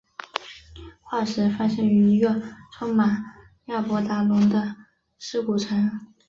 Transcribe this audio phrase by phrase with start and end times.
[1.03, 2.41] 化石发现于一个
[2.73, 3.23] 充满
[3.65, 4.75] 亚伯达龙的
[5.19, 5.91] 尸骨层。